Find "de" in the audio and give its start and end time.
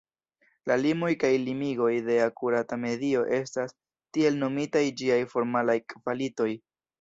2.07-2.15